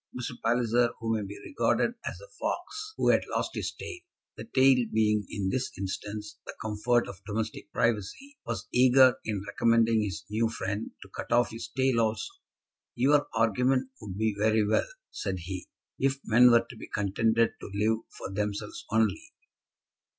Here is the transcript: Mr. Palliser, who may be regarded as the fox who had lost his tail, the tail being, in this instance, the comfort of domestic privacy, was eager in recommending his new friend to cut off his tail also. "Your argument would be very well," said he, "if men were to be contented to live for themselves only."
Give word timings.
Mr. 0.19 0.31
Palliser, 0.43 0.89
who 0.99 1.13
may 1.15 1.21
be 1.23 1.37
regarded 1.45 1.93
as 2.03 2.17
the 2.17 2.27
fox 2.39 2.95
who 2.97 3.09
had 3.09 3.21
lost 3.29 3.51
his 3.53 3.71
tail, 3.71 3.99
the 4.35 4.45
tail 4.45 4.83
being, 4.91 5.27
in 5.29 5.49
this 5.49 5.69
instance, 5.77 6.39
the 6.47 6.55
comfort 6.59 7.07
of 7.07 7.21
domestic 7.27 7.71
privacy, 7.71 8.39
was 8.43 8.67
eager 8.73 9.17
in 9.23 9.43
recommending 9.47 10.01
his 10.01 10.25
new 10.27 10.49
friend 10.49 10.89
to 11.03 11.09
cut 11.09 11.31
off 11.31 11.51
his 11.51 11.69
tail 11.77 11.99
also. 12.01 12.33
"Your 12.95 13.27
argument 13.35 13.91
would 14.01 14.17
be 14.17 14.35
very 14.35 14.65
well," 14.65 14.87
said 15.11 15.37
he, 15.41 15.67
"if 15.99 16.19
men 16.23 16.49
were 16.49 16.65
to 16.67 16.75
be 16.75 16.87
contented 16.87 17.53
to 17.61 17.69
live 17.71 17.99
for 18.17 18.31
themselves 18.33 18.83
only." 18.89 19.33